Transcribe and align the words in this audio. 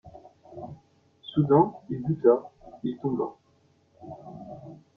Soudain 1.21 1.73
il 1.91 2.01
buta, 2.01 2.49
il 2.83 2.97
tomba... 2.97 3.35